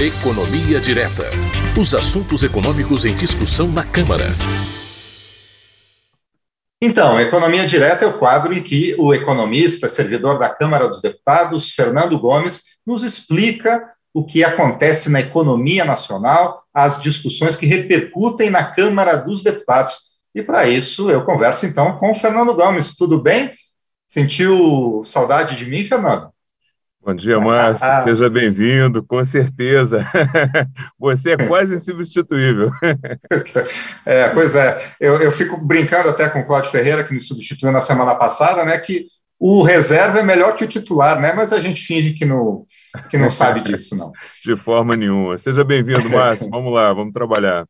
Economia 0.00 0.80
Direta. 0.80 1.28
Os 1.76 1.92
assuntos 1.92 2.44
econômicos 2.44 3.04
em 3.04 3.16
discussão 3.16 3.66
na 3.66 3.82
Câmara. 3.82 4.26
Então, 6.80 7.18
Economia 7.18 7.66
Direta 7.66 8.04
é 8.04 8.08
o 8.08 8.16
quadro 8.16 8.54
em 8.54 8.62
que 8.62 8.94
o 8.96 9.12
economista, 9.12 9.88
servidor 9.88 10.38
da 10.38 10.48
Câmara 10.48 10.86
dos 10.86 11.02
Deputados, 11.02 11.74
Fernando 11.74 12.16
Gomes, 12.16 12.78
nos 12.86 13.02
explica 13.02 13.92
o 14.14 14.24
que 14.24 14.44
acontece 14.44 15.10
na 15.10 15.18
economia 15.18 15.84
nacional, 15.84 16.62
as 16.72 17.02
discussões 17.02 17.56
que 17.56 17.66
repercutem 17.66 18.50
na 18.50 18.62
Câmara 18.62 19.16
dos 19.16 19.42
Deputados. 19.42 20.12
E 20.32 20.40
para 20.40 20.68
isso 20.68 21.10
eu 21.10 21.24
converso 21.24 21.66
então 21.66 21.98
com 21.98 22.12
o 22.12 22.14
Fernando 22.14 22.54
Gomes. 22.54 22.94
Tudo 22.96 23.20
bem? 23.20 23.52
Sentiu 24.06 25.02
saudade 25.04 25.56
de 25.56 25.66
mim, 25.66 25.82
Fernando? 25.82 26.30
Bom 27.08 27.14
dia, 27.14 27.40
Márcio. 27.40 27.86
Seja 28.04 28.28
bem-vindo, 28.28 29.02
com 29.02 29.24
certeza. 29.24 30.06
Você 31.00 31.30
é 31.30 31.36
quase 31.38 31.74
insubstituível. 31.74 32.70
É, 34.04 34.28
pois 34.30 34.54
é. 34.54 34.78
Eu, 35.00 35.20
eu 35.20 35.32
fico 35.32 35.56
brincando 35.56 36.10
até 36.10 36.28
com 36.28 36.40
o 36.40 36.46
Cláudio 36.46 36.70
Ferreira, 36.70 37.04
que 37.04 37.12
me 37.12 37.20
substituiu 37.20 37.72
na 37.72 37.80
semana 37.80 38.14
passada, 38.14 38.64
né? 38.64 38.76
Que 38.78 39.06
o 39.38 39.62
reserva 39.62 40.18
é 40.18 40.22
melhor 40.22 40.56
que 40.56 40.64
o 40.64 40.68
titular, 40.68 41.20
né? 41.20 41.32
Mas 41.32 41.52
a 41.52 41.60
gente 41.60 41.80
finge 41.80 42.12
que 42.12 42.24
não, 42.24 42.66
que 43.10 43.16
não 43.16 43.30
sabe 43.30 43.60
disso, 43.60 43.96
não. 43.96 44.12
De 44.44 44.56
forma 44.56 44.96
nenhuma. 44.96 45.38
Seja 45.38 45.64
bem-vindo, 45.64 46.10
Márcio. 46.10 46.48
Vamos 46.50 46.72
lá, 46.72 46.92
vamos 46.92 47.12
trabalhar. 47.12 47.66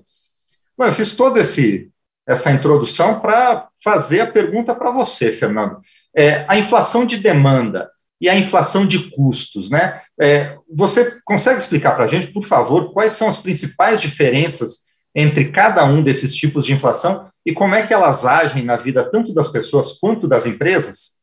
Bom, 0.78 0.86
eu 0.86 0.94
fiz 0.94 1.14
toda 1.14 1.42
essa 1.42 2.52
introdução 2.52 3.20
para 3.20 3.68
fazer 3.84 4.22
a 4.22 4.32
pergunta 4.32 4.74
para 4.74 4.92
você, 4.92 5.34
Fernando. 5.34 5.82
É, 6.16 6.46
a 6.48 6.58
inflação 6.58 7.06
de 7.06 7.18
demanda 7.18 7.90
e 8.22 8.30
a 8.30 8.36
inflação 8.38 8.88
de 8.88 9.10
custos, 9.12 9.70
né? 9.70 10.02
É, 10.20 10.58
você 10.74 11.20
consegue 11.26 11.60
explicar 11.60 11.94
para 11.96 12.06
a 12.06 12.08
gente, 12.08 12.28
por 12.28 12.44
favor, 12.46 12.94
quais 12.94 13.14
são 13.14 13.28
as 13.28 13.38
principais 13.38 14.00
diferenças 14.00 14.89
entre 15.16 15.46
cada 15.46 15.84
um 15.86 16.02
desses 16.02 16.36
tipos 16.36 16.66
de 16.66 16.74
inflação 16.74 17.28
e 17.46 17.54
como 17.54 17.76
é 17.76 17.86
que 17.86 17.94
elas 17.94 18.26
agem 18.26 18.64
na 18.64 18.76
vida 18.76 19.04
tanto 19.10 19.34
das 19.34 19.48
pessoas 19.48 19.94
quanto 19.94 20.28
das 20.28 20.46
empresas? 20.46 21.20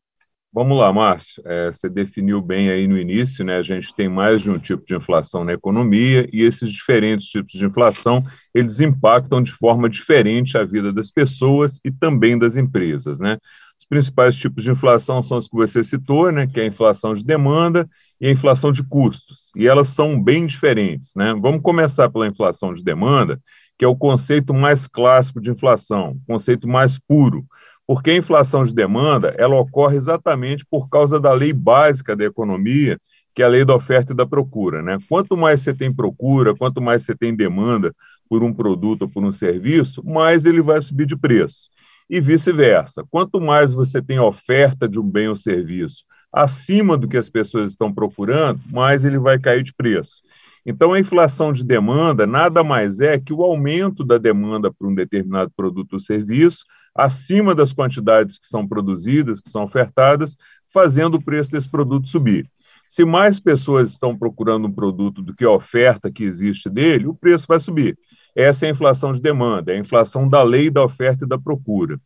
Vamos 0.53 0.77
lá, 0.77 0.91
Márcio. 0.91 1.43
É, 1.45 1.71
você 1.71 1.87
definiu 1.87 2.41
bem 2.41 2.69
aí 2.69 2.87
no 2.87 2.97
início, 2.97 3.45
né? 3.45 3.57
A 3.57 3.61
gente 3.61 3.93
tem 3.93 4.09
mais 4.09 4.41
de 4.41 4.49
um 4.49 4.57
tipo 4.57 4.83
de 4.83 4.95
inflação 4.95 5.43
na 5.43 5.53
economia 5.53 6.27
e 6.33 6.41
esses 6.41 6.71
diferentes 6.71 7.27
tipos 7.27 7.51
de 7.51 7.65
inflação 7.65 8.23
eles 8.55 8.79
impactam 8.79 9.43
de 9.43 9.51
forma 9.51 9.89
diferente 9.89 10.57
a 10.57 10.63
vida 10.63 10.91
das 10.91 11.11
pessoas 11.11 11.79
e 11.85 11.91
também 11.91 12.39
das 12.39 12.57
empresas, 12.57 13.19
né? 13.19 13.37
Os 13.77 13.85
principais 13.85 14.35
tipos 14.35 14.63
de 14.63 14.71
inflação 14.71 15.21
são 15.21 15.37
os 15.37 15.47
que 15.47 15.55
você 15.55 15.83
citou, 15.83 16.31
né? 16.31 16.47
Que 16.47 16.59
é 16.59 16.63
a 16.63 16.67
inflação 16.67 17.13
de 17.13 17.23
demanda 17.23 17.87
e 18.19 18.27
a 18.27 18.31
inflação 18.31 18.71
de 18.71 18.83
custos. 18.83 19.51
E 19.55 19.67
elas 19.67 19.89
são 19.89 20.21
bem 20.21 20.47
diferentes, 20.47 21.11
né? 21.15 21.33
Vamos 21.39 21.61
começar 21.61 22.09
pela 22.09 22.27
inflação 22.27 22.73
de 22.73 22.83
demanda, 22.83 23.39
que 23.77 23.85
é 23.85 23.87
o 23.87 23.95
conceito 23.95 24.53
mais 24.53 24.87
clássico 24.87 25.39
de 25.39 25.51
inflação, 25.51 26.19
conceito 26.25 26.67
mais 26.67 26.97
puro, 26.97 27.45
porque 27.85 28.11
a 28.11 28.17
inflação 28.17 28.63
de 28.63 28.73
demanda 28.73 29.33
ela 29.37 29.55
ocorre 29.55 29.95
exatamente 29.95 30.65
por 30.65 30.89
causa 30.89 31.19
da 31.19 31.31
lei 31.31 31.53
básica 31.53 32.15
da 32.15 32.25
economia, 32.25 32.99
que 33.33 33.43
é 33.43 33.45
a 33.45 33.49
lei 33.49 33.63
da 33.63 33.75
oferta 33.75 34.11
e 34.13 34.15
da 34.15 34.25
procura. 34.25 34.81
Né? 34.81 34.97
Quanto 35.07 35.37
mais 35.37 35.61
você 35.61 35.73
tem 35.73 35.93
procura, 35.93 36.55
quanto 36.55 36.81
mais 36.81 37.03
você 37.03 37.15
tem 37.15 37.35
demanda 37.35 37.95
por 38.27 38.43
um 38.43 38.51
produto 38.51 39.03
ou 39.03 39.07
por 39.07 39.23
um 39.23 39.31
serviço, 39.31 40.03
mais 40.03 40.45
ele 40.45 40.61
vai 40.61 40.81
subir 40.81 41.05
de 41.05 41.15
preço. 41.15 41.67
E 42.09 42.19
vice-versa. 42.21 43.03
Quanto 43.09 43.41
mais 43.41 43.73
você 43.73 44.01
tem 44.01 44.19
oferta 44.19 44.87
de 44.87 44.99
um 44.99 45.03
bem 45.03 45.27
ou 45.27 45.35
serviço 45.35 46.03
acima 46.31 46.97
do 46.97 47.07
que 47.07 47.17
as 47.17 47.29
pessoas 47.29 47.71
estão 47.71 47.93
procurando, 47.93 48.61
mais 48.71 49.03
ele 49.05 49.17
vai 49.17 49.39
cair 49.39 49.63
de 49.63 49.73
preço. 49.73 50.21
Então, 50.65 50.91
a 50.91 50.99
inflação 50.99 51.53
de 51.53 51.63
demanda 51.63 52.27
nada 52.27 52.61
mais 52.63 52.99
é 52.99 53.17
que 53.17 53.31
o 53.31 53.41
aumento 53.41 54.03
da 54.03 54.17
demanda 54.17 54.71
por 54.71 54.87
um 54.87 54.93
determinado 54.93 55.49
produto 55.55 55.93
ou 55.93 55.99
serviço 55.99 56.65
acima 56.93 57.55
das 57.55 57.71
quantidades 57.71 58.37
que 58.37 58.45
são 58.45 58.67
produzidas, 58.67 59.39
que 59.39 59.49
são 59.49 59.63
ofertadas, 59.63 60.35
fazendo 60.67 61.15
o 61.15 61.23
preço 61.23 61.51
desse 61.51 61.69
produto 61.69 62.07
subir. 62.07 62.45
Se 62.89 63.05
mais 63.05 63.39
pessoas 63.39 63.89
estão 63.89 64.17
procurando 64.17 64.67
um 64.67 64.71
produto 64.71 65.21
do 65.21 65.33
que 65.33 65.45
a 65.45 65.51
oferta 65.51 66.11
que 66.11 66.23
existe 66.23 66.69
dele, 66.69 67.07
o 67.07 67.13
preço 67.13 67.45
vai 67.47 67.59
subir. 67.59 67.97
Essa 68.37 68.67
é 68.67 68.69
a 68.69 68.71
inflação 68.71 69.11
de 69.13 69.19
demanda, 69.19 69.71
é 69.71 69.75
a 69.75 69.79
inflação 69.79 70.29
da 70.29 70.43
lei 70.43 70.69
da 70.69 70.83
oferta 70.83 71.25
e 71.25 71.27
da 71.27 71.39
procura. 71.39 71.99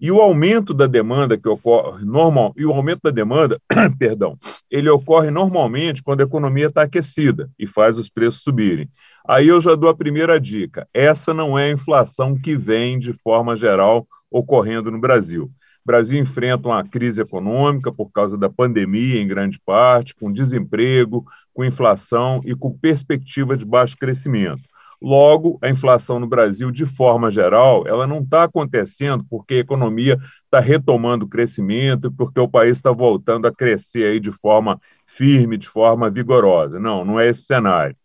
E 0.00 0.10
o 0.10 0.20
aumento 0.20 0.74
da 0.74 0.88
demanda 0.88 1.38
que 1.38 1.48
ocorre 1.48 2.04
normal, 2.04 2.52
e 2.56 2.66
o 2.66 2.72
aumento 2.72 3.02
da 3.04 3.10
demanda, 3.10 3.60
perdão, 3.96 4.36
ele 4.68 4.88
ocorre 4.88 5.30
normalmente 5.30 6.02
quando 6.02 6.20
a 6.20 6.24
economia 6.24 6.66
está 6.66 6.82
aquecida 6.82 7.48
e 7.56 7.64
faz 7.64 7.96
os 7.96 8.08
preços 8.08 8.42
subirem. 8.42 8.88
Aí 9.26 9.46
eu 9.46 9.60
já 9.60 9.76
dou 9.76 9.88
a 9.88 9.96
primeira 9.96 10.40
dica. 10.40 10.88
Essa 10.92 11.32
não 11.32 11.56
é 11.56 11.66
a 11.66 11.72
inflação 11.72 12.36
que 12.36 12.56
vem 12.56 12.98
de 12.98 13.12
forma 13.12 13.54
geral 13.54 14.04
ocorrendo 14.28 14.90
no 14.90 15.00
Brasil. 15.00 15.44
O 15.44 15.86
Brasil 15.86 16.18
enfrenta 16.18 16.66
uma 16.66 16.82
crise 16.82 17.22
econômica 17.22 17.92
por 17.92 18.10
causa 18.10 18.36
da 18.36 18.50
pandemia, 18.50 19.20
em 19.20 19.28
grande 19.28 19.60
parte, 19.64 20.12
com 20.16 20.32
desemprego, 20.32 21.24
com 21.54 21.64
inflação 21.64 22.40
e 22.44 22.52
com 22.54 22.76
perspectiva 22.76 23.56
de 23.56 23.64
baixo 23.64 23.96
crescimento. 23.96 24.62
Logo, 25.00 25.58
a 25.62 25.68
inflação 25.68 26.18
no 26.18 26.26
Brasil, 26.26 26.70
de 26.72 26.84
forma 26.84 27.30
geral, 27.30 27.86
ela 27.86 28.06
não 28.06 28.18
está 28.20 28.44
acontecendo 28.44 29.24
porque 29.30 29.54
a 29.54 29.58
economia 29.58 30.18
está 30.44 30.58
retomando 30.58 31.24
o 31.24 31.28
crescimento, 31.28 32.10
porque 32.10 32.40
o 32.40 32.48
país 32.48 32.78
está 32.78 32.90
voltando 32.90 33.46
a 33.46 33.54
crescer 33.54 34.04
aí 34.06 34.18
de 34.18 34.32
forma 34.32 34.80
firme, 35.06 35.56
de 35.56 35.68
forma 35.68 36.10
vigorosa. 36.10 36.80
Não, 36.80 37.04
não 37.04 37.18
é 37.20 37.28
esse 37.28 37.42
cenário. 37.42 37.96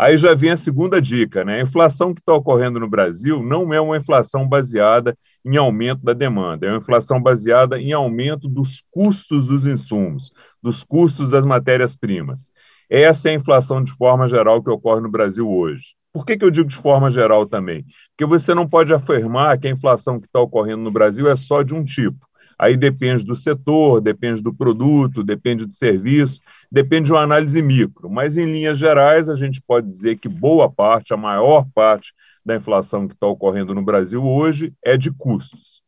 Aí 0.00 0.16
já 0.16 0.34
vem 0.34 0.50
a 0.50 0.56
segunda 0.56 0.98
dica, 0.98 1.44
né? 1.44 1.60
A 1.60 1.62
inflação 1.62 2.14
que 2.14 2.20
está 2.20 2.32
ocorrendo 2.32 2.80
no 2.80 2.88
Brasil 2.88 3.42
não 3.42 3.72
é 3.74 3.78
uma 3.78 3.98
inflação 3.98 4.48
baseada 4.48 5.14
em 5.44 5.58
aumento 5.58 6.02
da 6.02 6.14
demanda, 6.14 6.66
é 6.66 6.70
uma 6.70 6.78
inflação 6.78 7.22
baseada 7.22 7.78
em 7.78 7.92
aumento 7.92 8.48
dos 8.48 8.82
custos 8.90 9.46
dos 9.46 9.66
insumos, 9.66 10.32
dos 10.62 10.82
custos 10.82 11.28
das 11.30 11.44
matérias-primas. 11.44 12.50
Essa 12.90 13.28
é 13.28 13.32
a 13.32 13.36
inflação 13.36 13.84
de 13.84 13.92
forma 13.92 14.26
geral 14.26 14.60
que 14.60 14.68
ocorre 14.68 15.00
no 15.00 15.08
Brasil 15.08 15.48
hoje. 15.48 15.94
Por 16.12 16.26
que, 16.26 16.36
que 16.36 16.44
eu 16.44 16.50
digo 16.50 16.68
de 16.68 16.74
forma 16.74 17.08
geral 17.08 17.46
também? 17.46 17.84
Porque 18.10 18.28
você 18.28 18.52
não 18.52 18.68
pode 18.68 18.92
afirmar 18.92 19.56
que 19.58 19.68
a 19.68 19.70
inflação 19.70 20.18
que 20.18 20.26
está 20.26 20.40
ocorrendo 20.40 20.82
no 20.82 20.90
Brasil 20.90 21.30
é 21.30 21.36
só 21.36 21.62
de 21.62 21.72
um 21.72 21.84
tipo. 21.84 22.26
Aí 22.58 22.76
depende 22.76 23.24
do 23.24 23.36
setor, 23.36 24.00
depende 24.00 24.42
do 24.42 24.52
produto, 24.52 25.22
depende 25.22 25.64
do 25.64 25.72
serviço, 25.72 26.40
depende 26.70 27.06
de 27.06 27.12
uma 27.12 27.22
análise 27.22 27.62
micro. 27.62 28.10
Mas, 28.10 28.36
em 28.36 28.44
linhas 28.44 28.76
gerais, 28.76 29.30
a 29.30 29.36
gente 29.36 29.62
pode 29.62 29.86
dizer 29.86 30.18
que 30.18 30.28
boa 30.28 30.68
parte, 30.68 31.14
a 31.14 31.16
maior 31.16 31.66
parte 31.72 32.12
da 32.44 32.56
inflação 32.56 33.06
que 33.06 33.14
está 33.14 33.28
ocorrendo 33.28 33.72
no 33.72 33.82
Brasil 33.82 34.22
hoje 34.22 34.74
é 34.84 34.96
de 34.96 35.12
custos. 35.12 35.80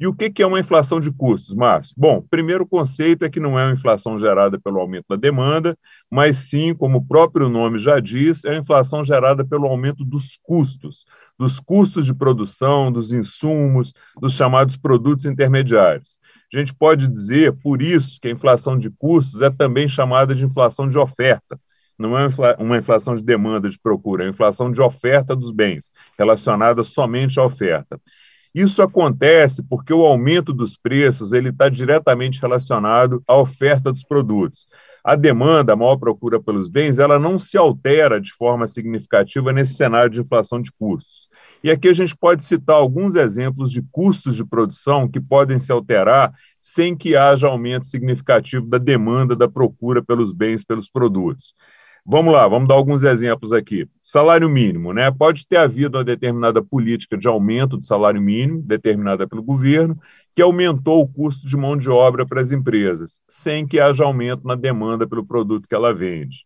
E 0.00 0.06
o 0.06 0.14
que 0.14 0.42
é 0.42 0.46
uma 0.46 0.58
inflação 0.58 0.98
de 0.98 1.12
custos, 1.12 1.54
Márcio? 1.54 1.94
Bom, 1.94 2.24
primeiro 2.30 2.66
conceito 2.66 3.22
é 3.22 3.28
que 3.28 3.38
não 3.38 3.58
é 3.58 3.66
uma 3.66 3.74
inflação 3.74 4.18
gerada 4.18 4.58
pelo 4.58 4.80
aumento 4.80 5.04
da 5.10 5.16
demanda, 5.16 5.76
mas 6.10 6.38
sim, 6.38 6.74
como 6.74 6.96
o 6.96 7.06
próprio 7.06 7.50
nome 7.50 7.76
já 7.78 8.00
diz, 8.00 8.42
é 8.46 8.52
uma 8.52 8.60
inflação 8.60 9.04
gerada 9.04 9.44
pelo 9.44 9.66
aumento 9.66 10.02
dos 10.02 10.38
custos, 10.42 11.04
dos 11.38 11.60
custos 11.60 12.06
de 12.06 12.14
produção, 12.14 12.90
dos 12.90 13.12
insumos, 13.12 13.92
dos 14.18 14.32
chamados 14.32 14.74
produtos 14.74 15.26
intermediários. 15.26 16.18
A 16.50 16.58
gente 16.58 16.74
pode 16.74 17.06
dizer, 17.06 17.52
por 17.62 17.82
isso, 17.82 18.18
que 18.22 18.28
a 18.28 18.32
inflação 18.32 18.78
de 18.78 18.88
custos 18.88 19.42
é 19.42 19.50
também 19.50 19.86
chamada 19.86 20.34
de 20.34 20.46
inflação 20.46 20.88
de 20.88 20.96
oferta. 20.96 21.60
Não 21.98 22.18
é 22.18 22.26
uma 22.58 22.78
inflação 22.78 23.14
de 23.14 23.22
demanda, 23.22 23.68
de 23.68 23.78
procura, 23.78 24.22
é 24.22 24.26
uma 24.26 24.32
inflação 24.32 24.72
de 24.72 24.80
oferta 24.80 25.36
dos 25.36 25.50
bens, 25.50 25.92
relacionada 26.18 26.82
somente 26.82 27.38
à 27.38 27.44
oferta. 27.44 28.00
Isso 28.54 28.82
acontece 28.82 29.62
porque 29.62 29.92
o 29.92 30.04
aumento 30.04 30.52
dos 30.52 30.76
preços 30.76 31.32
ele 31.32 31.50
está 31.50 31.68
diretamente 31.68 32.40
relacionado 32.40 33.22
à 33.26 33.36
oferta 33.36 33.92
dos 33.92 34.02
produtos. 34.02 34.66
A 35.04 35.14
demanda, 35.14 35.72
a 35.72 35.76
maior 35.76 35.96
procura 35.96 36.42
pelos 36.42 36.68
bens, 36.68 36.98
ela 36.98 37.18
não 37.18 37.38
se 37.38 37.56
altera 37.56 38.20
de 38.20 38.32
forma 38.32 38.66
significativa 38.66 39.52
nesse 39.52 39.74
cenário 39.74 40.10
de 40.10 40.20
inflação 40.20 40.60
de 40.60 40.72
custos. 40.72 41.30
E 41.62 41.70
aqui 41.70 41.88
a 41.88 41.92
gente 41.92 42.16
pode 42.16 42.44
citar 42.44 42.76
alguns 42.76 43.14
exemplos 43.14 43.70
de 43.70 43.82
custos 43.92 44.34
de 44.34 44.44
produção 44.44 45.08
que 45.08 45.20
podem 45.20 45.58
se 45.58 45.70
alterar 45.70 46.32
sem 46.60 46.96
que 46.96 47.14
haja 47.14 47.46
aumento 47.46 47.86
significativo 47.86 48.66
da 48.66 48.78
demanda, 48.78 49.36
da 49.36 49.48
procura 49.48 50.02
pelos 50.02 50.32
bens, 50.32 50.64
pelos 50.64 50.90
produtos. 50.90 51.54
Vamos 52.04 52.32
lá, 52.32 52.48
vamos 52.48 52.66
dar 52.66 52.74
alguns 52.74 53.02
exemplos 53.02 53.52
aqui. 53.52 53.86
Salário 54.00 54.48
mínimo, 54.48 54.92
né? 54.92 55.10
Pode 55.10 55.46
ter 55.46 55.58
havido 55.58 55.98
uma 55.98 56.04
determinada 56.04 56.62
política 56.62 57.16
de 57.16 57.28
aumento 57.28 57.76
do 57.76 57.84
salário 57.84 58.20
mínimo, 58.20 58.62
determinada 58.62 59.28
pelo 59.28 59.42
governo, 59.42 59.98
que 60.34 60.42
aumentou 60.42 61.00
o 61.00 61.08
custo 61.08 61.46
de 61.46 61.56
mão 61.56 61.76
de 61.76 61.90
obra 61.90 62.26
para 62.26 62.40
as 62.40 62.52
empresas, 62.52 63.20
sem 63.28 63.66
que 63.66 63.78
haja 63.78 64.04
aumento 64.04 64.46
na 64.46 64.54
demanda 64.54 65.06
pelo 65.06 65.24
produto 65.24 65.68
que 65.68 65.74
ela 65.74 65.92
vende. 65.92 66.44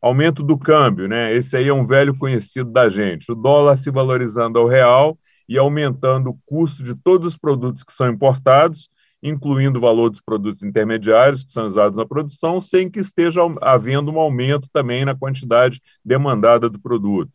Aumento 0.00 0.42
do 0.42 0.58
câmbio, 0.58 1.08
né? 1.08 1.34
Esse 1.34 1.56
aí 1.56 1.68
é 1.68 1.72
um 1.72 1.86
velho 1.86 2.16
conhecido 2.16 2.70
da 2.70 2.88
gente. 2.88 3.30
O 3.30 3.34
dólar 3.34 3.76
se 3.76 3.90
valorizando 3.90 4.58
ao 4.58 4.66
real 4.66 5.18
e 5.48 5.58
aumentando 5.58 6.30
o 6.30 6.38
custo 6.46 6.82
de 6.82 6.94
todos 6.94 7.28
os 7.28 7.36
produtos 7.36 7.82
que 7.82 7.92
são 7.92 8.08
importados, 8.08 8.88
incluindo 9.24 9.78
o 9.78 9.80
valor 9.80 10.10
dos 10.10 10.20
produtos 10.20 10.62
intermediários 10.62 11.42
que 11.42 11.50
são 11.50 11.66
usados 11.66 11.96
na 11.96 12.04
produção, 12.04 12.60
sem 12.60 12.90
que 12.90 13.00
esteja 13.00 13.40
havendo 13.62 14.12
um 14.12 14.20
aumento 14.20 14.68
também 14.70 15.02
na 15.02 15.14
quantidade 15.14 15.80
demandada 16.04 16.68
do 16.68 16.78
produto. 16.78 17.32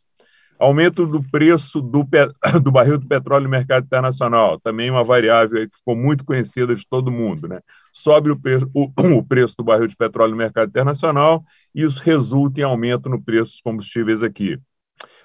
Aumento 0.59 1.07
do 1.07 1.23
preço 1.23 1.81
do, 1.81 2.05
do 2.61 2.71
barril 2.71 2.99
do 2.99 3.07
petróleo 3.07 3.45
no 3.45 3.49
mercado 3.49 3.85
internacional, 3.85 4.59
também 4.59 4.91
uma 4.91 5.03
variável 5.03 5.67
que 5.67 5.77
ficou 5.77 5.95
muito 5.95 6.23
conhecida 6.23 6.75
de 6.75 6.85
todo 6.87 7.11
mundo. 7.11 7.47
Né? 7.47 7.59
Sobe 7.91 8.29
o, 8.29 8.39
preço, 8.39 8.69
o, 8.71 8.91
o 9.17 9.23
preço 9.23 9.55
do 9.57 9.63
barril 9.63 9.87
de 9.87 9.95
petróleo 9.95 10.31
no 10.31 10.37
mercado 10.37 10.69
internacional, 10.69 11.43
e 11.73 11.81
isso 11.81 12.03
resulta 12.03 12.61
em 12.61 12.63
aumento 12.63 13.09
no 13.09 13.19
preço 13.19 13.53
dos 13.53 13.61
combustíveis 13.61 14.21
aqui. 14.21 14.59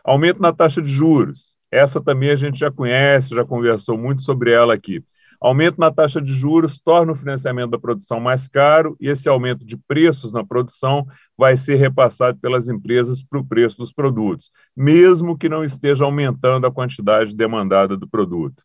Aumento 0.03 0.41
na 0.41 0.53
taxa 0.53 0.81
de 0.81 0.91
juros, 0.91 1.57
essa 1.71 2.01
também 2.01 2.31
a 2.31 2.37
gente 2.37 2.59
já 2.59 2.71
conhece, 2.71 3.35
já 3.35 3.45
conversou 3.45 3.99
muito 3.99 4.23
sobre 4.23 4.53
ela 4.53 4.73
aqui. 4.73 5.03
Aumento 5.45 5.79
na 5.79 5.91
taxa 5.91 6.23
de 6.23 6.33
juros 6.33 6.81
torna 6.81 7.13
o 7.13 7.15
financiamento 7.15 7.71
da 7.71 7.79
produção 7.79 8.19
mais 8.19 8.49
caro 8.49 8.97
e 8.99 9.11
esse 9.11 9.29
aumento 9.29 9.63
de 9.63 9.77
preços 9.77 10.33
na 10.33 10.43
produção 10.43 11.07
vai 11.37 11.55
ser 11.55 11.75
repassado 11.75 12.39
pelas 12.39 12.71
empresas 12.71 13.23
para 13.23 13.39
o 13.39 13.45
preço 13.45 13.77
dos 13.77 13.93
produtos, 13.93 14.51
mesmo 14.75 15.37
que 15.37 15.47
não 15.47 15.63
esteja 15.63 16.07
aumentando 16.07 16.67
a 16.67 16.73
quantidade 16.73 17.37
demandada 17.37 17.95
do 17.95 18.09
produto. 18.09 18.65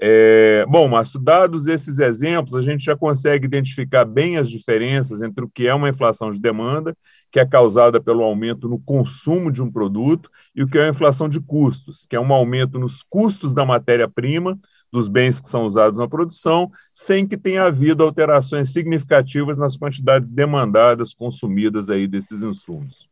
É, 0.00 0.66
bom, 0.68 0.88
Márcio, 0.88 1.20
dados 1.20 1.68
esses 1.68 2.00
exemplos, 2.00 2.56
a 2.56 2.60
gente 2.60 2.84
já 2.84 2.96
consegue 2.96 3.46
identificar 3.46 4.04
bem 4.04 4.38
as 4.38 4.50
diferenças 4.50 5.22
entre 5.22 5.44
o 5.44 5.48
que 5.48 5.68
é 5.68 5.74
uma 5.74 5.88
inflação 5.88 6.30
de 6.30 6.40
demanda, 6.40 6.96
que 7.30 7.38
é 7.38 7.46
causada 7.46 8.00
pelo 8.00 8.24
aumento 8.24 8.68
no 8.68 8.80
consumo 8.80 9.52
de 9.52 9.62
um 9.62 9.70
produto, 9.70 10.28
e 10.54 10.64
o 10.64 10.68
que 10.68 10.78
é 10.78 10.86
a 10.86 10.88
inflação 10.88 11.28
de 11.28 11.40
custos, 11.40 12.06
que 12.06 12.16
é 12.16 12.20
um 12.20 12.32
aumento 12.32 12.76
nos 12.76 13.04
custos 13.04 13.54
da 13.54 13.64
matéria-prima, 13.64 14.58
dos 14.92 15.08
bens 15.08 15.40
que 15.40 15.48
são 15.48 15.64
usados 15.64 15.98
na 15.98 16.08
produção, 16.08 16.70
sem 16.92 17.26
que 17.26 17.36
tenha 17.36 17.64
havido 17.64 18.02
alterações 18.02 18.72
significativas 18.72 19.56
nas 19.56 19.76
quantidades 19.76 20.30
demandadas, 20.30 21.14
consumidas 21.14 21.90
aí 21.90 22.06
desses 22.06 22.42
insumos. 22.42 23.08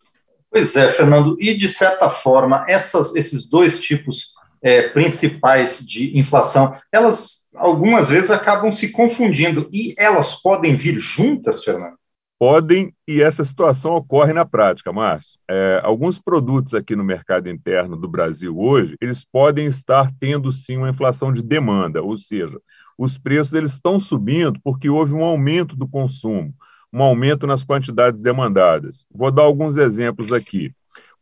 Pois 0.50 0.75
é, 0.76 0.88
Fernando, 0.88 1.37
e 1.40 1.55
de 1.55 1.69
certa 1.69 2.08
forma, 2.08 2.64
essas, 2.69 3.14
esses 3.14 3.46
dois 3.46 3.78
tipos 3.78 4.34
é, 4.62 4.88
principais 4.88 5.84
de 5.84 6.19
inflação, 6.19 6.73
elas 6.90 7.46
algumas 7.55 8.11
vezes 8.11 8.31
acabam 8.31 8.70
se 8.70 8.93
confundindo, 8.93 9.69
e 9.73 9.94
elas 9.99 10.34
podem 10.34 10.76
vir 10.76 10.99
juntas, 10.99 11.64
Fernando? 11.64 11.96
Podem, 12.38 12.94
e 13.09 13.23
essa 13.23 13.43
situação 13.44 13.94
ocorre 13.94 14.33
na 14.33 14.44
prática, 14.44 14.93
Márcio. 14.93 15.38
É, 15.49 15.81
alguns 15.83 16.19
produtos 16.19 16.75
aqui 16.75 16.94
no 16.94 17.05
mercado 17.05 17.49
interno 17.49 17.97
do 17.97 18.09
Brasil 18.09 18.56
hoje, 18.59 18.97
eles 19.00 19.25
podem 19.25 19.67
estar 19.67 20.11
tendo 20.21 20.53
sim 20.53 20.77
uma 20.77 20.91
inflação 20.91 21.33
de 21.33 21.43
demanda, 21.43 22.03
ou 22.03 22.17
seja, 22.17 22.59
os 22.99 23.19
preços 23.19 23.55
eles 23.55 23.73
estão 23.73 23.99
subindo 23.99 24.61
porque 24.62 24.88
houve 24.88 25.15
um 25.15 25.25
aumento 25.25 25.77
do 25.77 25.88
consumo, 25.88 26.55
um 26.93 27.03
aumento 27.03 27.47
nas 27.47 27.65
quantidades 27.65 28.23
demandadas. 28.23 29.05
Vou 29.11 29.31
dar 29.31 29.43
alguns 29.43 29.77
exemplos 29.77 30.33
aqui. 30.33 30.73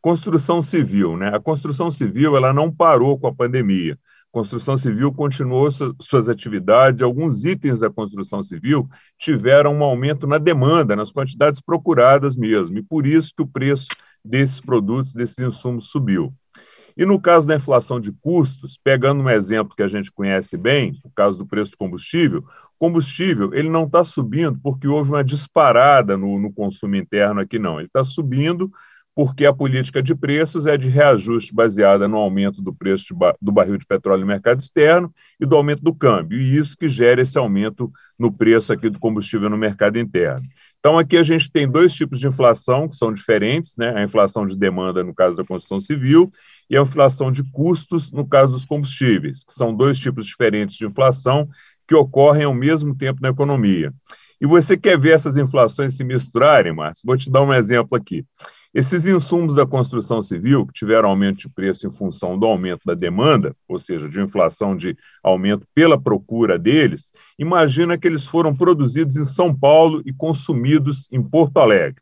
Construção 0.01 0.61
civil, 0.61 1.17
né? 1.17 1.35
A 1.35 1.39
construção 1.39 1.89
civil 1.89 2.37
ela 2.37 2.53
não 2.53 2.71
parou 2.71 3.17
com 3.17 3.27
a 3.27 3.33
pandemia 3.33 3.97
construção 4.35 4.75
civil 4.75 5.13
continuou 5.13 5.69
suas 6.01 6.27
atividades, 6.27 7.01
alguns 7.01 7.45
itens 7.45 7.79
da 7.79 7.89
construção 7.89 8.43
civil 8.43 8.85
tiveram 9.17 9.73
um 9.73 9.81
aumento 9.81 10.27
na 10.27 10.37
demanda, 10.37 10.93
nas 10.93 11.09
quantidades 11.09 11.61
procuradas 11.61 12.35
mesmo, 12.35 12.77
e 12.77 12.83
por 12.83 13.07
isso 13.07 13.31
que 13.33 13.41
o 13.41 13.47
preço 13.47 13.87
desses 14.25 14.59
produtos, 14.59 15.13
desses 15.13 15.39
insumos 15.39 15.89
subiu. 15.89 16.33
E 16.97 17.05
no 17.05 17.17
caso 17.17 17.47
da 17.47 17.55
inflação 17.55 17.97
de 17.97 18.11
custos, 18.11 18.77
pegando 18.83 19.23
um 19.23 19.29
exemplo 19.29 19.73
que 19.73 19.83
a 19.83 19.87
gente 19.87 20.11
conhece 20.11 20.57
bem, 20.57 20.99
o 21.05 21.09
caso 21.09 21.37
do 21.37 21.45
preço 21.45 21.71
do 21.71 21.77
combustível, 21.77 22.43
combustível 22.77 23.53
ele 23.53 23.69
não 23.69 23.85
está 23.85 24.03
subindo 24.03 24.59
porque 24.61 24.85
houve 24.85 25.11
uma 25.11 25.23
disparada 25.23 26.17
no, 26.17 26.37
no 26.37 26.51
consumo 26.51 26.97
interno 26.97 27.39
aqui, 27.39 27.57
não. 27.57 27.79
Ele 27.79 27.87
está 27.87 28.03
subindo 28.03 28.69
porque 29.15 29.45
a 29.45 29.53
política 29.53 30.03
de 30.03 30.13
preços 30.13 30.67
é 30.67 30.77
de 30.77 30.89
reajuste 30.89 31.55
baseada 31.55 32.05
no 32.05 32.17
aumento 32.17 32.61
do 32.61 32.73
preço 32.73 33.15
do 33.41 33.51
barril 33.51 33.77
de 33.77 33.85
petróleo 33.85 34.21
no 34.21 34.27
mercado 34.27 34.59
externo 34.59 35.11
e 35.39 35.45
do 35.45 35.55
aumento 35.55 35.81
do 35.81 35.95
câmbio, 35.95 36.37
e 36.37 36.57
isso 36.57 36.75
que 36.77 36.89
gera 36.89 37.21
esse 37.21 37.37
aumento 37.37 37.89
no 38.19 38.29
preço 38.29 38.73
aqui 38.73 38.89
do 38.89 38.99
combustível 38.99 39.49
no 39.49 39.57
mercado 39.57 39.97
interno. 39.97 40.45
Então, 40.79 40.99
aqui 40.99 41.17
a 41.17 41.23
gente 41.23 41.49
tem 41.49 41.67
dois 41.67 41.93
tipos 41.93 42.19
de 42.19 42.27
inflação 42.27 42.87
que 42.87 42.95
são 42.95 43.11
diferentes, 43.11 43.75
né? 43.77 43.91
A 43.95 44.03
inflação 44.03 44.45
de 44.45 44.55
demanda, 44.55 45.03
no 45.03 45.15
caso 45.15 45.37
da 45.37 45.43
construção 45.43 45.79
civil, 45.79 46.29
e 46.69 46.77
a 46.77 46.81
inflação 46.81 47.31
de 47.31 47.43
custos, 47.51 48.11
no 48.11 48.27
caso 48.27 48.51
dos 48.51 48.65
combustíveis, 48.65 49.43
que 49.43 49.53
são 49.53 49.73
dois 49.73 49.97
tipos 49.97 50.25
diferentes 50.27 50.75
de 50.75 50.85
inflação 50.85 51.47
que 51.87 51.95
ocorrem 51.95 52.43
ao 52.43 52.53
mesmo 52.53 52.95
tempo 52.95 53.19
na 53.21 53.29
economia. 53.29 53.91
E 54.39 54.45
você 54.45 54.75
quer 54.75 54.97
ver 54.97 55.13
essas 55.13 55.37
inflações 55.37 55.95
se 55.95 56.03
misturarem, 56.03 56.73
Márcio? 56.73 57.03
Vou 57.05 57.17
te 57.17 57.31
dar 57.31 57.41
um 57.41 57.53
exemplo 57.53 57.97
aqui. 57.97 58.25
Esses 58.75 59.07
insumos 59.07 59.55
da 59.55 59.65
construção 59.65 60.21
civil, 60.21 60.67
que 60.67 60.73
tiveram 60.73 61.07
aumento 61.07 61.37
de 61.37 61.47
preço 61.47 61.87
em 61.87 61.91
função 61.91 62.37
do 62.37 62.45
aumento 62.45 62.81
da 62.85 62.93
demanda, 62.93 63.55
ou 63.69 63.79
seja, 63.79 64.09
de 64.09 64.19
inflação 64.19 64.75
de 64.75 64.97
aumento 65.23 65.65
pela 65.73 65.97
procura 65.97 66.59
deles, 66.59 67.13
imagina 67.39 67.97
que 67.97 68.05
eles 68.05 68.27
foram 68.27 68.53
produzidos 68.53 69.15
em 69.15 69.23
São 69.23 69.55
Paulo 69.55 70.01
e 70.05 70.11
consumidos 70.11 71.07
em 71.09 71.23
Porto 71.23 71.55
Alegre. 71.59 72.01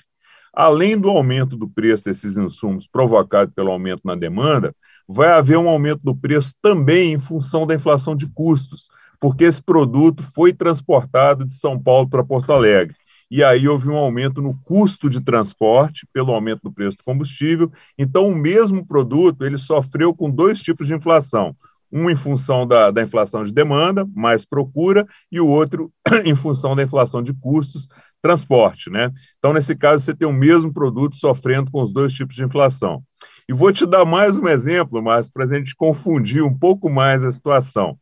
Além 0.51 0.97
do 0.97 1.11
aumento 1.11 1.55
do 1.55 1.69
preço 1.69 2.05
desses 2.05 2.39
insumos 2.39 2.87
provocado 2.87 3.51
pelo 3.51 3.69
aumento 3.69 4.01
na 4.03 4.15
demanda, 4.15 4.75
vai 5.07 5.29
haver 5.29 5.59
um 5.59 5.69
aumento 5.69 6.01
do 6.03 6.15
preço 6.15 6.55
também 6.59 7.13
em 7.13 7.19
função 7.19 7.67
da 7.67 7.75
inflação 7.75 8.15
de 8.15 8.25
custos, 8.25 8.89
porque 9.19 9.43
esse 9.43 9.61
produto 9.61 10.23
foi 10.23 10.51
transportado 10.51 11.45
de 11.45 11.53
São 11.53 11.79
Paulo 11.79 12.09
para 12.09 12.23
Porto 12.23 12.51
Alegre 12.51 12.95
e 13.35 13.43
aí 13.43 13.67
houve 13.67 13.89
um 13.89 13.97
aumento 13.97 14.43
no 14.43 14.55
custo 14.59 15.09
de 15.09 15.19
transporte 15.19 16.05
pelo 16.13 16.31
aumento 16.31 16.61
do 16.65 16.71
preço 16.71 16.97
do 16.97 17.03
combustível. 17.03 17.71
Então, 17.97 18.27
o 18.27 18.35
mesmo 18.35 18.85
produto 18.85 19.43
ele 19.43 19.57
sofreu 19.57 20.13
com 20.13 20.29
dois 20.29 20.61
tipos 20.61 20.85
de 20.85 20.93
inflação. 20.93 21.55
Um 21.91 22.11
em 22.11 22.15
função 22.15 22.67
da, 22.67 22.91
da 22.91 23.01
inflação 23.01 23.43
de 23.43 23.51
demanda, 23.51 24.07
mais 24.13 24.45
procura, 24.45 25.07
e 25.31 25.41
o 25.41 25.47
outro 25.47 25.91
em 26.23 26.35
função 26.35 26.75
da 26.75 26.83
inflação 26.83 27.23
de 27.23 27.33
custos, 27.33 27.87
transporte. 28.21 28.91
Né? 28.91 29.11
Então, 29.39 29.51
nesse 29.51 29.75
caso, 29.75 30.05
você 30.05 30.13
tem 30.13 30.27
o 30.27 30.31
mesmo 30.31 30.71
produto 30.71 31.15
sofrendo 31.15 31.71
com 31.71 31.81
os 31.81 31.91
dois 31.91 32.13
tipos 32.13 32.35
de 32.35 32.43
inflação. 32.43 33.01
E 33.49 33.53
vou 33.53 33.73
te 33.73 33.87
dar 33.87 34.05
mais 34.05 34.37
um 34.37 34.47
exemplo, 34.47 35.01
mas 35.01 35.27
para 35.27 35.45
a 35.45 35.47
gente 35.47 35.75
confundir 35.75 36.43
um 36.43 36.55
pouco 36.55 36.87
mais 36.87 37.25
a 37.25 37.31
situação. 37.31 37.97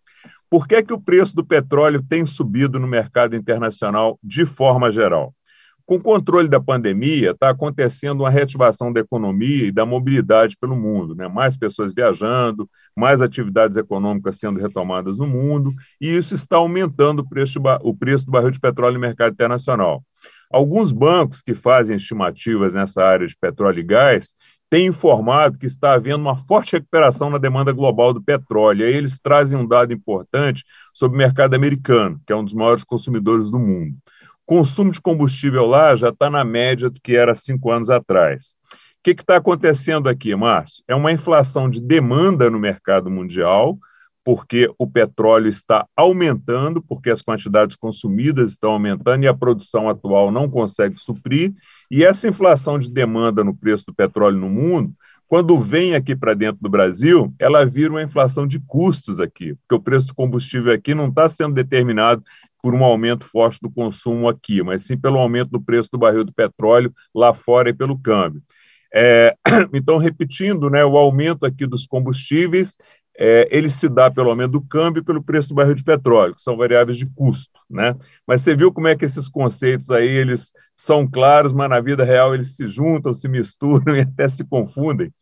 Por 0.51 0.67
que, 0.67 0.83
que 0.83 0.91
o 0.91 0.99
preço 0.99 1.33
do 1.33 1.45
petróleo 1.45 2.03
tem 2.03 2.25
subido 2.25 2.77
no 2.77 2.85
mercado 2.85 3.37
internacional 3.37 4.19
de 4.21 4.45
forma 4.45 4.91
geral? 4.91 5.33
Com 5.85 5.95
o 5.95 6.01
controle 6.01 6.49
da 6.49 6.59
pandemia, 6.59 7.31
está 7.31 7.51
acontecendo 7.51 8.19
uma 8.19 8.29
reativação 8.29 8.91
da 8.91 8.99
economia 8.99 9.67
e 9.67 9.71
da 9.71 9.85
mobilidade 9.85 10.57
pelo 10.59 10.75
mundo, 10.75 11.15
né? 11.15 11.25
mais 11.29 11.55
pessoas 11.55 11.93
viajando, 11.93 12.69
mais 12.93 13.21
atividades 13.21 13.77
econômicas 13.77 14.39
sendo 14.39 14.59
retomadas 14.59 15.17
no 15.17 15.25
mundo, 15.25 15.73
e 16.01 16.09
isso 16.09 16.33
está 16.33 16.57
aumentando 16.57 17.19
o 17.19 17.29
preço, 17.29 17.57
o 17.81 17.95
preço 17.95 18.25
do 18.25 18.31
barril 18.33 18.51
de 18.51 18.59
petróleo 18.59 18.95
no 18.95 18.99
mercado 18.99 19.31
internacional. 19.31 20.03
Alguns 20.51 20.91
bancos 20.91 21.41
que 21.41 21.55
fazem 21.55 21.95
estimativas 21.95 22.73
nessa 22.73 23.01
área 23.01 23.25
de 23.25 23.37
petróleo 23.37 23.79
e 23.79 23.83
gás 23.83 24.35
têm 24.71 24.87
informado 24.87 25.57
que 25.57 25.65
está 25.65 25.93
havendo 25.93 26.21
uma 26.21 26.37
forte 26.37 26.71
recuperação 26.71 27.29
na 27.29 27.37
demanda 27.37 27.73
global 27.73 28.13
do 28.13 28.23
petróleo. 28.23 28.85
Aí 28.85 28.93
eles 28.93 29.19
trazem 29.19 29.59
um 29.59 29.67
dado 29.67 29.91
importante 29.91 30.63
sobre 30.93 31.15
o 31.15 31.17
mercado 31.17 31.53
americano, 31.53 32.21
que 32.25 32.31
é 32.31 32.35
um 32.35 32.43
dos 32.43 32.53
maiores 32.53 32.85
consumidores 32.85 33.51
do 33.51 33.59
mundo. 33.59 33.97
O 34.47 34.55
consumo 34.55 34.89
de 34.89 35.01
combustível 35.01 35.65
lá 35.65 35.93
já 35.97 36.07
está 36.07 36.29
na 36.29 36.45
média 36.45 36.89
do 36.89 37.01
que 37.01 37.17
era 37.17 37.35
cinco 37.35 37.69
anos 37.69 37.89
atrás. 37.89 38.55
O 38.71 39.03
que 39.03 39.11
está 39.11 39.35
acontecendo 39.35 40.07
aqui, 40.07 40.33
Márcio? 40.33 40.81
É 40.87 40.95
uma 40.95 41.11
inflação 41.11 41.69
de 41.69 41.81
demanda 41.81 42.49
no 42.49 42.57
mercado 42.57 43.11
mundial, 43.11 43.77
porque 44.23 44.71
o 44.77 44.87
petróleo 44.87 45.47
está 45.47 45.85
aumentando, 45.95 46.81
porque 46.81 47.09
as 47.09 47.21
quantidades 47.21 47.75
consumidas 47.75 48.51
estão 48.51 48.73
aumentando 48.73 49.23
e 49.23 49.27
a 49.27 49.33
produção 49.33 49.89
atual 49.89 50.31
não 50.31 50.49
consegue 50.49 50.99
suprir, 50.99 51.53
e 51.89 52.03
essa 52.03 52.27
inflação 52.27 52.77
de 52.77 52.91
demanda 52.91 53.43
no 53.43 53.55
preço 53.55 53.85
do 53.87 53.93
petróleo 53.93 54.37
no 54.37 54.49
mundo, 54.49 54.93
quando 55.27 55.57
vem 55.57 55.95
aqui 55.95 56.13
para 56.13 56.33
dentro 56.33 56.61
do 56.61 56.69
Brasil, 56.69 57.33
ela 57.39 57.65
vira 57.65 57.89
uma 57.89 58.03
inflação 58.03 58.45
de 58.45 58.59
custos 58.59 59.17
aqui, 59.19 59.55
porque 59.55 59.75
o 59.75 59.79
preço 59.79 60.07
do 60.07 60.13
combustível 60.13 60.73
aqui 60.73 60.93
não 60.93 61.07
está 61.07 61.29
sendo 61.29 61.55
determinado 61.55 62.21
por 62.61 62.75
um 62.75 62.83
aumento 62.83 63.23
forte 63.23 63.57
do 63.61 63.71
consumo 63.71 64.27
aqui, 64.27 64.61
mas 64.61 64.85
sim 64.85 64.97
pelo 64.97 65.17
aumento 65.17 65.49
do 65.49 65.61
preço 65.61 65.89
do 65.89 65.97
barril 65.97 66.25
do 66.25 66.33
petróleo 66.33 66.93
lá 67.15 67.33
fora 67.33 67.69
e 67.69 67.73
pelo 67.73 67.97
câmbio. 67.97 68.43
É, 68.93 69.33
então, 69.73 69.97
repetindo, 69.97 70.69
né, 70.69 70.83
o 70.83 70.97
aumento 70.97 71.45
aqui 71.45 71.65
dos 71.65 71.85
combustíveis 71.85 72.75
é, 73.23 73.47
ele 73.51 73.69
se 73.69 73.87
dá 73.87 74.09
pelo 74.09 74.31
aumento 74.31 74.53
do 74.53 74.61
câmbio 74.61 75.01
e 75.01 75.05
pelo 75.05 75.21
preço 75.21 75.49
do 75.49 75.53
barril 75.53 75.75
de 75.75 75.83
petróleo, 75.83 76.33
que 76.33 76.41
são 76.41 76.57
variáveis 76.57 76.97
de 76.97 77.05
custo, 77.05 77.59
né? 77.69 77.95
Mas 78.25 78.41
você 78.41 78.55
viu 78.55 78.73
como 78.73 78.87
é 78.87 78.95
que 78.95 79.05
esses 79.05 79.29
conceitos 79.29 79.91
aí, 79.91 80.07
eles 80.07 80.51
são 80.75 81.07
claros, 81.07 81.53
mas 81.53 81.69
na 81.69 81.79
vida 81.79 82.03
real 82.03 82.33
eles 82.33 82.55
se 82.55 82.67
juntam, 82.67 83.13
se 83.13 83.27
misturam 83.27 83.93
e 83.95 84.01
até 84.01 84.27
se 84.27 84.43
confundem. 84.43 85.13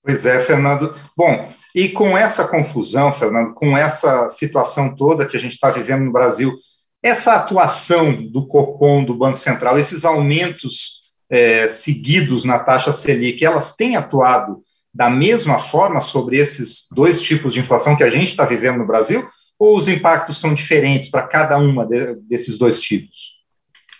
Pois 0.00 0.24
é, 0.24 0.38
Fernando. 0.38 0.94
Bom, 1.16 1.52
e 1.74 1.88
com 1.88 2.16
essa 2.16 2.46
confusão, 2.46 3.12
Fernando, 3.12 3.52
com 3.52 3.76
essa 3.76 4.28
situação 4.28 4.94
toda 4.94 5.26
que 5.26 5.36
a 5.36 5.40
gente 5.40 5.54
está 5.54 5.72
vivendo 5.72 6.04
no 6.04 6.12
Brasil, 6.12 6.54
essa 7.02 7.34
atuação 7.34 8.30
do 8.30 8.46
Copom, 8.46 9.04
do 9.04 9.16
Banco 9.16 9.38
Central, 9.38 9.76
esses 9.76 10.04
aumentos 10.04 11.00
é, 11.28 11.66
seguidos 11.66 12.44
na 12.44 12.60
taxa 12.60 12.92
Selic, 12.92 13.44
elas 13.44 13.74
têm 13.74 13.96
atuado 13.96 14.62
da 14.92 15.08
mesma 15.08 15.58
forma 15.58 16.00
sobre 16.00 16.38
esses 16.38 16.86
dois 16.92 17.20
tipos 17.20 17.54
de 17.54 17.60
inflação 17.60 17.96
que 17.96 18.04
a 18.04 18.10
gente 18.10 18.28
está 18.28 18.44
vivendo 18.44 18.78
no 18.78 18.86
Brasil? 18.86 19.26
Ou 19.58 19.76
os 19.76 19.88
impactos 19.88 20.38
são 20.38 20.54
diferentes 20.54 21.10
para 21.10 21.22
cada 21.22 21.58
uma 21.58 21.86
de, 21.86 22.14
desses 22.28 22.56
dois 22.56 22.80
tipos? 22.80 23.40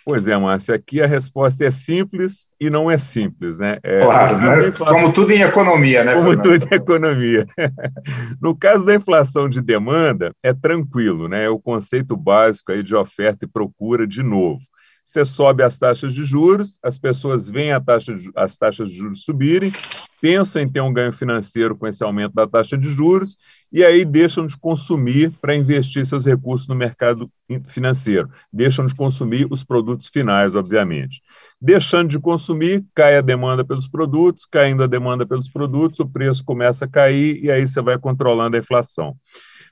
Pois 0.03 0.27
é, 0.27 0.35
Márcio, 0.35 0.73
aqui 0.73 0.99
a 1.01 1.05
resposta 1.05 1.63
é 1.63 1.71
simples 1.71 2.47
e 2.59 2.69
não 2.69 2.89
é 2.89 2.97
simples, 2.97 3.59
né? 3.59 3.77
É, 3.83 3.99
claro, 3.99 4.37
né? 4.39 4.71
como 4.71 5.13
tudo 5.13 5.31
em 5.31 5.41
economia, 5.41 6.03
né? 6.03 6.13
Como 6.15 6.29
Fernando? 6.29 6.59
tudo 6.59 6.67
em 6.71 6.75
economia. 6.75 7.45
no 8.41 8.55
caso 8.55 8.83
da 8.83 8.95
inflação 8.95 9.47
de 9.47 9.61
demanda, 9.61 10.33
é 10.43 10.53
tranquilo, 10.53 11.27
né? 11.27 11.45
É 11.45 11.49
o 11.49 11.59
conceito 11.59 12.17
básico 12.17 12.71
aí 12.71 12.81
de 12.81 12.95
oferta 12.95 13.45
e 13.45 13.47
procura 13.47 14.07
de 14.07 14.23
novo. 14.23 14.61
Você 15.03 15.25
sobe 15.25 15.63
as 15.63 15.77
taxas 15.77 16.13
de 16.13 16.23
juros, 16.23 16.77
as 16.83 16.97
pessoas 16.97 17.49
veem 17.49 17.71
taxa 17.83 18.13
de, 18.13 18.29
as 18.35 18.55
taxas 18.55 18.89
de 18.89 18.97
juros 18.97 19.23
subirem, 19.23 19.73
pensam 20.21 20.61
em 20.61 20.69
ter 20.69 20.79
um 20.79 20.93
ganho 20.93 21.11
financeiro 21.11 21.75
com 21.75 21.87
esse 21.87 22.03
aumento 22.03 22.33
da 22.33 22.47
taxa 22.47 22.77
de 22.77 22.89
juros 22.89 23.35
e 23.71 23.83
aí 23.83 24.05
deixam 24.05 24.45
de 24.45 24.57
consumir 24.57 25.31
para 25.41 25.55
investir 25.55 26.05
seus 26.05 26.25
recursos 26.25 26.67
no 26.67 26.75
mercado 26.75 27.31
financeiro, 27.67 28.29
deixam 28.53 28.85
de 28.85 28.93
consumir 28.93 29.47
os 29.49 29.63
produtos 29.63 30.07
finais, 30.07 30.55
obviamente. 30.55 31.21
Deixando 31.59 32.09
de 32.09 32.19
consumir, 32.19 32.85
cai 32.93 33.17
a 33.17 33.21
demanda 33.21 33.65
pelos 33.65 33.87
produtos, 33.87 34.45
caindo 34.45 34.83
a 34.83 34.87
demanda 34.87 35.25
pelos 35.25 35.49
produtos, 35.49 35.99
o 35.99 36.07
preço 36.07 36.43
começa 36.43 36.85
a 36.85 36.87
cair 36.87 37.43
e 37.43 37.49
aí 37.49 37.67
você 37.67 37.81
vai 37.81 37.97
controlando 37.97 38.55
a 38.55 38.59
inflação. 38.59 39.15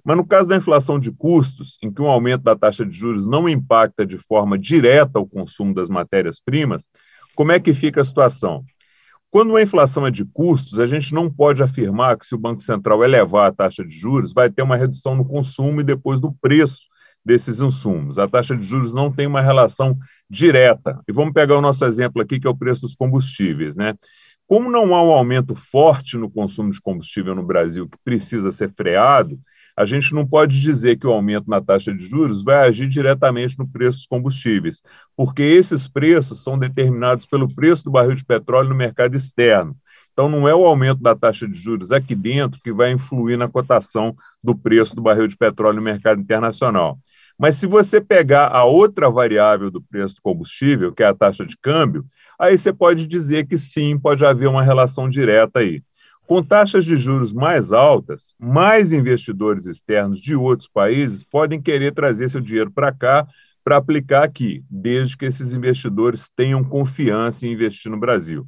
Mas 0.03 0.17
no 0.17 0.25
caso 0.25 0.47
da 0.47 0.55
inflação 0.55 0.99
de 0.99 1.11
custos, 1.11 1.77
em 1.83 1.91
que 1.91 2.01
um 2.01 2.07
aumento 2.07 2.43
da 2.43 2.55
taxa 2.55 2.85
de 2.85 2.95
juros 2.95 3.27
não 3.27 3.47
impacta 3.47 4.05
de 4.05 4.17
forma 4.17 4.57
direta 4.57 5.19
o 5.19 5.27
consumo 5.27 5.73
das 5.73 5.89
matérias-primas, 5.89 6.87
como 7.35 7.51
é 7.51 7.59
que 7.59 7.73
fica 7.73 8.01
a 8.01 8.05
situação? 8.05 8.63
Quando 9.31 9.55
a 9.55 9.61
inflação 9.61 10.07
é 10.07 10.11
de 10.11 10.25
custos, 10.25 10.79
a 10.79 10.87
gente 10.87 11.13
não 11.13 11.31
pode 11.31 11.61
afirmar 11.61 12.17
que 12.17 12.25
se 12.25 12.33
o 12.33 12.37
Banco 12.37 12.61
Central 12.61 13.03
elevar 13.03 13.49
a 13.49 13.53
taxa 13.53 13.85
de 13.85 13.95
juros, 13.95 14.33
vai 14.33 14.49
ter 14.49 14.63
uma 14.63 14.75
redução 14.75 15.15
no 15.15 15.23
consumo 15.23 15.81
e 15.81 15.83
depois 15.83 16.19
do 16.19 16.33
preço 16.33 16.89
desses 17.23 17.61
insumos. 17.61 18.17
A 18.17 18.27
taxa 18.27 18.55
de 18.55 18.63
juros 18.63 18.93
não 18.93 19.11
tem 19.11 19.27
uma 19.27 19.41
relação 19.41 19.95
direta. 20.27 20.99
E 21.07 21.13
vamos 21.13 21.33
pegar 21.33 21.57
o 21.57 21.61
nosso 21.61 21.85
exemplo 21.85 22.21
aqui, 22.21 22.39
que 22.39 22.47
é 22.47 22.49
o 22.49 22.57
preço 22.57 22.81
dos 22.81 22.95
combustíveis, 22.95 23.75
né? 23.75 23.93
Como 24.47 24.71
não 24.71 24.95
há 24.95 25.03
um 25.03 25.11
aumento 25.11 25.53
forte 25.53 26.17
no 26.17 26.27
consumo 26.27 26.71
de 26.71 26.81
combustível 26.81 27.35
no 27.35 27.43
Brasil 27.43 27.87
que 27.87 27.97
precisa 28.03 28.51
ser 28.51 28.73
freado, 28.75 29.39
a 29.79 29.85
gente 29.85 30.13
não 30.13 30.27
pode 30.27 30.59
dizer 30.59 30.97
que 30.97 31.07
o 31.07 31.11
aumento 31.13 31.49
na 31.49 31.61
taxa 31.61 31.93
de 31.93 32.05
juros 32.05 32.43
vai 32.43 32.67
agir 32.67 32.85
diretamente 32.85 33.57
no 33.57 33.65
preço 33.65 33.99
dos 33.99 34.07
combustíveis, 34.07 34.81
porque 35.15 35.41
esses 35.41 35.87
preços 35.87 36.43
são 36.43 36.59
determinados 36.59 37.25
pelo 37.25 37.47
preço 37.47 37.85
do 37.85 37.91
barril 37.91 38.13
de 38.13 38.25
petróleo 38.25 38.67
no 38.67 38.75
mercado 38.75 39.15
externo. 39.15 39.73
Então, 40.11 40.27
não 40.27 40.45
é 40.45 40.53
o 40.53 40.65
aumento 40.65 41.01
da 41.01 41.15
taxa 41.15 41.47
de 41.47 41.57
juros 41.57 41.93
aqui 41.93 42.13
dentro 42.13 42.59
que 42.61 42.73
vai 42.73 42.91
influir 42.91 43.37
na 43.37 43.47
cotação 43.47 44.13
do 44.43 44.53
preço 44.53 44.93
do 44.97 45.01
barril 45.01 45.29
de 45.29 45.37
petróleo 45.37 45.77
no 45.77 45.81
mercado 45.81 46.19
internacional. 46.19 46.99
Mas 47.37 47.55
se 47.55 47.65
você 47.65 48.01
pegar 48.01 48.47
a 48.47 48.65
outra 48.65 49.09
variável 49.09 49.71
do 49.71 49.81
preço 49.81 50.15
do 50.15 50.21
combustível, 50.21 50.91
que 50.91 51.03
é 51.03 51.05
a 51.05 51.15
taxa 51.15 51.45
de 51.45 51.55
câmbio, 51.57 52.05
aí 52.37 52.57
você 52.57 52.73
pode 52.73 53.07
dizer 53.07 53.47
que 53.47 53.57
sim, 53.57 53.97
pode 53.97 54.25
haver 54.25 54.49
uma 54.49 54.61
relação 54.61 55.07
direta 55.07 55.59
aí. 55.59 55.81
Com 56.29 56.43
taxas 56.43 56.85
de 56.85 56.95
juros 56.95 57.33
mais 57.33 57.71
altas, 57.71 58.35
mais 58.39 58.93
investidores 58.93 59.65
externos 59.65 60.21
de 60.21 60.35
outros 60.35 60.69
países 60.69 61.23
podem 61.23 61.59
querer 61.59 61.91
trazer 61.91 62.29
seu 62.29 62.39
dinheiro 62.39 62.69
para 62.69 62.91
cá 62.91 63.27
para 63.63 63.77
aplicar 63.77 64.25
aqui, 64.25 64.63
desde 64.69 65.17
que 65.17 65.25
esses 65.25 65.53
investidores 65.53 66.29
tenham 66.35 66.63
confiança 66.63 67.47
em 67.47 67.53
investir 67.53 67.91
no 67.91 67.99
Brasil. 67.99 68.45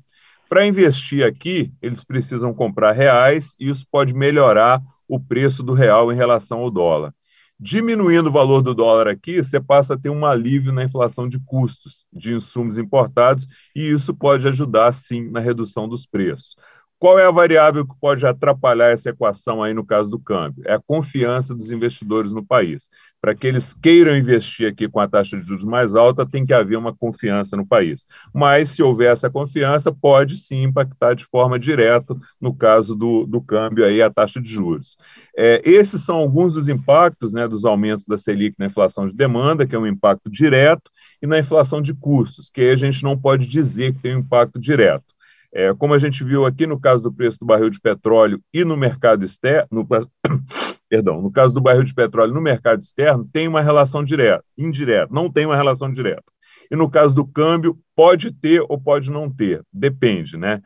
Para 0.48 0.68
investir 0.68 1.26
aqui, 1.26 1.74
eles 1.82 2.04
precisam 2.04 2.54
comprar 2.54 2.92
reais 2.92 3.56
e 3.60 3.68
isso 3.68 3.84
pode 3.92 4.14
melhorar 4.14 4.80
o 5.08 5.20
preço 5.20 5.64
do 5.64 5.74
real 5.74 6.14
em 6.14 6.16
relação 6.16 6.60
ao 6.60 6.70
dólar. 6.70 7.12
Diminuindo 7.60 8.30
o 8.30 8.32
valor 8.32 8.62
do 8.62 8.76
dólar 8.76 9.08
aqui, 9.08 9.44
você 9.44 9.60
passa 9.60 9.96
a 9.96 9.98
ter 9.98 10.10
um 10.10 10.24
alívio 10.24 10.72
na 10.72 10.84
inflação 10.84 11.28
de 11.28 11.40
custos 11.40 12.06
de 12.14 12.36
insumos 12.36 12.78
importados 12.78 13.48
e 13.76 13.90
isso 13.90 14.16
pode 14.16 14.48
ajudar, 14.48 14.94
sim, 14.94 15.32
na 15.32 15.40
redução 15.40 15.90
dos 15.90 16.06
preços. 16.06 16.56
Qual 17.02 17.18
é 17.18 17.26
a 17.26 17.32
variável 17.32 17.84
que 17.84 17.96
pode 18.00 18.24
atrapalhar 18.28 18.92
essa 18.92 19.10
equação 19.10 19.64
aí 19.64 19.74
no 19.74 19.84
caso 19.84 20.08
do 20.08 20.20
câmbio? 20.20 20.62
É 20.68 20.76
a 20.76 20.80
confiança 20.80 21.56
dos 21.56 21.72
investidores 21.72 22.32
no 22.32 22.46
país. 22.46 22.92
Para 23.20 23.34
que 23.34 23.48
eles 23.48 23.74
queiram 23.74 24.16
investir 24.16 24.70
aqui 24.70 24.88
com 24.88 25.00
a 25.00 25.08
taxa 25.08 25.36
de 25.36 25.44
juros 25.44 25.66
mais 25.66 25.96
alta, 25.96 26.30
tem 26.30 26.46
que 26.46 26.54
haver 26.54 26.78
uma 26.78 26.96
confiança 26.96 27.58
no 27.58 27.66
país. 27.66 28.06
Mas, 28.32 28.70
se 28.70 28.84
houver 28.84 29.12
essa 29.12 29.32
confiança, 29.32 29.92
pode 29.92 30.38
sim 30.38 30.62
impactar 30.62 31.16
de 31.16 31.26
forma 31.26 31.58
direta, 31.58 32.16
no 32.40 32.54
caso 32.54 32.96
do, 32.96 33.26
do 33.26 33.42
câmbio, 33.42 33.84
aí, 33.84 34.00
a 34.00 34.12
taxa 34.12 34.40
de 34.40 34.48
juros. 34.48 34.96
É, 35.36 35.60
esses 35.66 36.06
são 36.06 36.18
alguns 36.18 36.54
dos 36.54 36.70
impactos 36.70 37.34
né, 37.34 37.48
dos 37.48 37.66
aumentos 37.66 38.06
da 38.06 38.16
Selic 38.16 38.54
na 38.60 38.68
inflação 38.68 39.08
de 39.08 39.16
demanda, 39.16 39.66
que 39.66 39.76
é 39.76 39.80
um 39.80 39.88
impacto 39.88 40.30
direto, 40.30 40.92
e 41.20 41.26
na 41.26 41.40
inflação 41.40 41.82
de 41.82 41.96
custos, 41.96 42.52
que 42.52 42.62
aí 42.62 42.70
a 42.70 42.76
gente 42.76 43.02
não 43.02 43.18
pode 43.18 43.48
dizer 43.48 43.92
que 43.96 44.04
tem 44.04 44.16
um 44.16 44.20
impacto 44.20 44.60
direto. 44.60 45.06
É, 45.54 45.74
como 45.74 45.94
a 45.94 46.00
gente 46.00 46.24
viu 46.24 46.46
aqui 46.46 46.66
no 46.66 46.80
caso 46.80 47.04
do 47.04 47.12
preço 47.12 47.40
do 47.40 47.46
barril 47.46 47.70
de 47.70 47.80
petróleo 47.80 48.42
e 48.54 48.64
no 48.64 48.78
mercado 48.78 49.26
externo, 49.26 49.68
no, 49.72 49.88
perdão, 50.90 51.22
no 51.22 51.32
caso 51.32 51.54
do 51.54 51.62
barril 51.62 51.84
de 51.84 51.94
petróleo 51.94 52.34
no 52.34 52.42
mercado 52.42 52.80
externo, 52.80 53.28
tem 53.32 53.48
uma 53.48 53.62
relação 53.62 54.04
direta, 54.04 54.44
indireta, 54.58 55.14
não 55.14 55.30
tem 55.30 55.46
uma 55.46 55.56
relação 55.56 55.92
direta. 55.92 56.24
E 56.72 56.76
no 56.76 56.90
caso 56.90 57.14
do 57.14 57.26
câmbio, 57.26 57.78
pode 57.94 58.32
ter 58.32 58.64
ou 58.70 58.80
pode 58.80 59.12
não 59.12 59.30
ter, 59.30 59.62
depende, 59.74 60.38
né? 60.38 60.62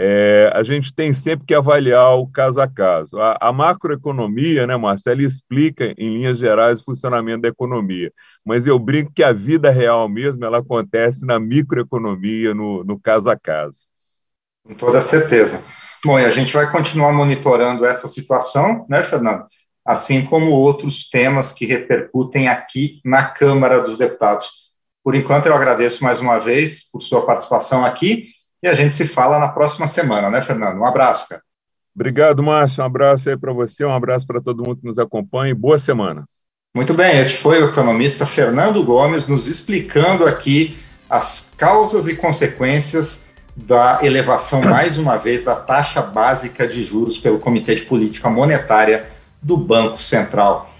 É, 0.00 0.52
a 0.54 0.62
gente 0.62 0.94
tem 0.94 1.12
sempre 1.12 1.44
que 1.44 1.52
avaliar 1.52 2.16
o 2.16 2.28
caso 2.28 2.60
a 2.60 2.68
caso. 2.68 3.18
A, 3.18 3.36
a 3.40 3.52
macroeconomia, 3.52 4.64
né, 4.64 4.76
Marcelo, 4.76 5.22
explica 5.22 5.92
em 5.98 6.14
linhas 6.14 6.38
gerais 6.38 6.80
o 6.80 6.84
funcionamento 6.84 7.42
da 7.42 7.48
economia, 7.48 8.12
mas 8.44 8.68
eu 8.68 8.78
brinco 8.78 9.10
que 9.12 9.24
a 9.24 9.32
vida 9.32 9.70
real 9.70 10.08
mesmo 10.08 10.44
ela 10.44 10.58
acontece 10.58 11.26
na 11.26 11.40
microeconomia, 11.40 12.54
no, 12.54 12.84
no 12.84 13.00
caso 13.00 13.28
a 13.28 13.36
caso. 13.36 13.88
Com 14.68 14.74
toda 14.74 15.00
certeza. 15.00 15.64
Bom, 16.04 16.18
e 16.18 16.26
a 16.26 16.30
gente 16.30 16.52
vai 16.52 16.70
continuar 16.70 17.10
monitorando 17.10 17.86
essa 17.86 18.06
situação, 18.06 18.84
né, 18.86 19.02
Fernando? 19.02 19.46
Assim 19.82 20.22
como 20.26 20.50
outros 20.50 21.08
temas 21.08 21.52
que 21.52 21.64
repercutem 21.64 22.48
aqui 22.48 23.00
na 23.02 23.24
Câmara 23.24 23.80
dos 23.80 23.96
Deputados. 23.96 24.68
Por 25.02 25.14
enquanto, 25.14 25.46
eu 25.46 25.54
agradeço 25.54 26.04
mais 26.04 26.20
uma 26.20 26.38
vez 26.38 26.82
por 26.92 27.00
sua 27.00 27.24
participação 27.24 27.82
aqui 27.82 28.26
e 28.62 28.68
a 28.68 28.74
gente 28.74 28.94
se 28.94 29.06
fala 29.06 29.38
na 29.38 29.48
próxima 29.48 29.86
semana, 29.86 30.28
né, 30.28 30.42
Fernando? 30.42 30.78
Um 30.78 30.86
abraço, 30.86 31.30
cara. 31.30 31.42
Obrigado, 31.94 32.42
Márcio. 32.42 32.82
Um 32.82 32.86
abraço 32.86 33.30
aí 33.30 33.38
para 33.38 33.54
você, 33.54 33.86
um 33.86 33.94
abraço 33.94 34.26
para 34.26 34.42
todo 34.42 34.62
mundo 34.62 34.80
que 34.80 34.86
nos 34.86 34.98
acompanha 34.98 35.52
e 35.52 35.54
boa 35.54 35.78
semana. 35.78 36.26
Muito 36.76 36.92
bem, 36.92 37.18
este 37.18 37.38
foi 37.38 37.62
o 37.62 37.70
economista 37.70 38.26
Fernando 38.26 38.84
Gomes 38.84 39.26
nos 39.26 39.46
explicando 39.46 40.26
aqui 40.26 40.76
as 41.08 41.54
causas 41.56 42.06
e 42.06 42.14
consequências 42.14 43.27
da 43.66 43.98
elevação, 44.02 44.62
mais 44.62 44.98
uma 44.98 45.16
vez, 45.16 45.42
da 45.42 45.56
taxa 45.56 46.00
básica 46.00 46.66
de 46.66 46.82
juros 46.82 47.18
pelo 47.18 47.40
Comitê 47.40 47.74
de 47.74 47.82
Política 47.82 48.30
Monetária 48.30 49.06
do 49.42 49.56
Banco 49.56 50.00
Central. 50.00 50.70